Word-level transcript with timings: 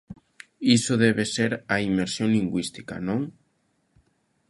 Iso 0.77 0.93
debe 1.05 1.23
ser 1.35 1.51
a 1.73 1.77
inmersión 1.89 2.29
lingüística, 2.37 2.95
¿non? 3.07 3.21